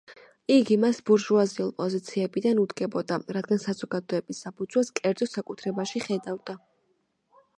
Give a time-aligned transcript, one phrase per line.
[0.53, 6.57] იგი მას ბურჟუაზიულ პოზიციებიდან უდგებოდა, რადგან საზოგადების საფუძველს კერძო საკუთრებაში ხედავდა.